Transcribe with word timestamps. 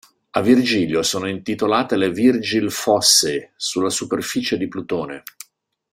A 0.31 0.41
Virgilio 0.41 1.03
sono 1.03 1.29
intitolate 1.29 1.95
le 1.95 2.09
Virgil 2.09 2.71
Fossae 2.71 3.51
sulla 3.55 3.91
superficie 3.91 4.57
di 4.57 4.67
Plutone. 4.67 5.21